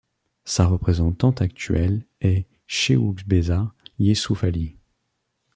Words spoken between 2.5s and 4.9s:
Shewubeza Yesuf Ali.